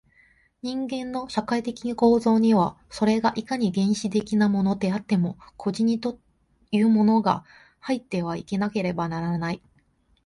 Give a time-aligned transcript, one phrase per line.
[0.63, 6.19] 人間の社会的構造には、それがいかに原始的なものであっても、個人と
[6.71, 7.45] いうものが
[7.79, 9.61] 入っていなければならない。